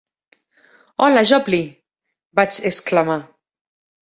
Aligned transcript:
"Hola, 1.07 1.23
Jopley", 1.31 1.67
vaig 2.41 2.59
exclamar. 2.71 3.21